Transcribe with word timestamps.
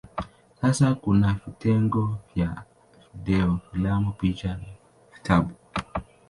Sasa 0.61 0.93
kuna 0.95 1.33
vitengo 1.45 2.17
vya 2.35 2.63
video, 3.13 3.59
filamu, 3.71 4.11
picha 4.11 4.47
na 4.47 4.65
vitabu. 5.13 5.51